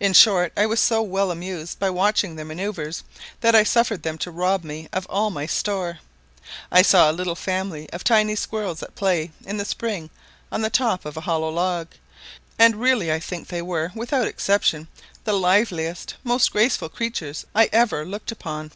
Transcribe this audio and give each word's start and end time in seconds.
In 0.00 0.14
short, 0.14 0.52
I 0.56 0.66
was 0.66 0.80
so 0.80 1.00
well 1.00 1.30
amused 1.30 1.78
by 1.78 1.88
watching 1.88 2.34
their 2.34 2.44
manoeuvres 2.44 3.04
that 3.40 3.54
I 3.54 3.62
suffered 3.62 4.02
them 4.02 4.18
to 4.18 4.32
rob 4.32 4.64
me 4.64 4.88
of 4.92 5.06
all 5.08 5.30
my 5.30 5.46
store. 5.46 6.00
I 6.72 6.82
saw 6.82 7.08
a 7.08 7.12
little 7.14 7.36
family 7.36 7.88
of 7.90 8.02
tiny 8.02 8.34
squirrels 8.34 8.82
at 8.82 8.96
play 8.96 9.30
in 9.46 9.56
the 9.58 9.64
spring 9.64 10.10
on 10.50 10.62
the 10.62 10.70
top 10.70 11.04
of 11.04 11.16
a 11.16 11.20
hollow 11.20 11.50
log, 11.50 11.86
and 12.58 12.80
really 12.80 13.12
I 13.12 13.20
think 13.20 13.46
they 13.46 13.62
were, 13.62 13.92
without 13.94 14.26
exception, 14.26 14.88
the 15.22 15.34
liveliest, 15.34 16.16
most 16.24 16.50
graceful 16.50 16.88
creatures 16.88 17.46
I 17.54 17.68
ever 17.72 18.04
looked 18.04 18.32
upon. 18.32 18.72